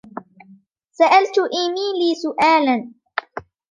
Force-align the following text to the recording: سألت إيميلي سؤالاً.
سألت 0.91 1.39
إيميلي 1.39 2.15
سؤالاً. 2.21 2.93